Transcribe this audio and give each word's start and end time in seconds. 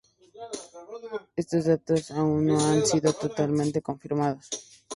Estos 1.41 1.65
datos 1.71 2.09
aún 2.09 2.47
no 2.47 2.57
han 2.65 2.83
sido 2.87 3.13
totalmente 3.13 3.83
confirmados. 3.83 4.47